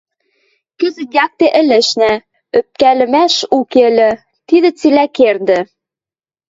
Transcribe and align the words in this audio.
Кӹзӹт 0.79 1.11
якте 1.25 1.47
ӹлӹшнӓ, 1.61 2.13
ӧпкӓлӹмӓш 2.57 3.35
уке 3.57 3.81
ыльы, 3.89 4.11
тӹдӹ 4.47 4.69
цилӓ 4.77 5.05
кердӹ! 5.17 5.59